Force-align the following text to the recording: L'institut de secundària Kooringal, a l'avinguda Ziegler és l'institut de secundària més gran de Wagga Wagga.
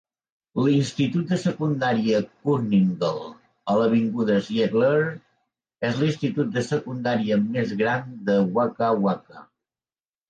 L'institut 0.67 1.27
de 1.33 1.37
secundària 1.41 2.21
Kooringal, 2.29 3.19
a 3.73 3.77
l'avinguda 3.81 4.39
Ziegler 4.47 4.97
és 5.91 6.01
l'institut 6.01 6.51
de 6.57 6.67
secundària 6.71 7.39
més 7.47 7.77
gran 7.83 8.09
de 8.31 8.41
Wagga 8.57 8.93
Wagga. 9.07 9.49